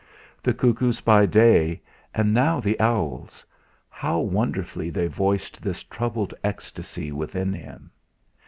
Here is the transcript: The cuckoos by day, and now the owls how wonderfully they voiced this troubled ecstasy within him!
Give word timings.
The 0.41 0.55
cuckoos 0.55 0.99
by 0.99 1.27
day, 1.27 1.79
and 2.11 2.33
now 2.33 2.59
the 2.59 2.75
owls 2.79 3.45
how 3.87 4.17
wonderfully 4.19 4.89
they 4.89 5.05
voiced 5.05 5.61
this 5.61 5.83
troubled 5.83 6.33
ecstasy 6.43 7.11
within 7.11 7.53
him! 7.53 7.91